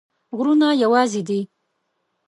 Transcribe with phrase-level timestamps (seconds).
[0.37, 1.39] غرونه یوازي دي